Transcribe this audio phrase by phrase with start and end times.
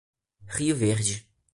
[0.47, 1.21] Rio Verde